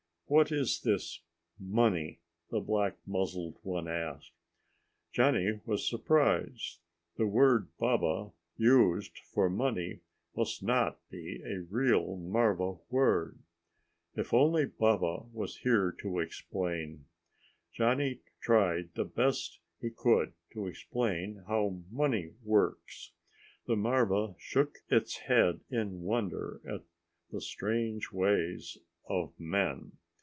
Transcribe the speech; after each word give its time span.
"What 0.33 0.49
is 0.49 0.79
this 0.83 1.19
money?" 1.59 2.21
the 2.51 2.61
black 2.61 2.95
muzzled 3.05 3.57
one 3.63 3.89
asked. 3.89 4.31
Johnny 5.11 5.59
was 5.65 5.85
surprised. 5.89 6.79
The 7.17 7.27
word 7.27 7.67
Baba 7.77 8.31
used 8.55 9.19
for 9.19 9.49
money 9.49 9.99
must 10.33 10.63
not 10.63 11.01
be 11.09 11.41
a 11.43 11.59
real 11.69 12.15
marva 12.15 12.77
word. 12.89 13.39
If 14.15 14.33
only 14.33 14.65
Baba 14.67 15.25
was 15.33 15.57
here 15.57 15.91
to 15.99 16.19
explain! 16.19 17.07
Johnny 17.73 18.21
tried 18.39 18.93
the 18.93 19.03
best 19.03 19.59
he 19.81 19.89
could 19.89 20.31
to 20.53 20.65
explain 20.65 21.43
how 21.49 21.81
money 21.91 22.35
works. 22.45 23.11
The 23.67 23.75
marva 23.75 24.35
shook 24.39 24.77
its 24.87 25.17
head 25.17 25.59
in 25.69 26.03
wonder 26.03 26.61
at 26.65 26.83
the 27.33 27.41
strange 27.41 28.13
ways 28.13 28.77
of 29.09 29.37
men. 29.37 29.97